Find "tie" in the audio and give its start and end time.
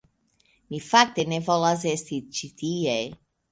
2.65-2.99